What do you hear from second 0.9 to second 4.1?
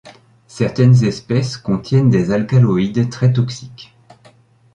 espèces contiennent des alcaloïdes très toxiques.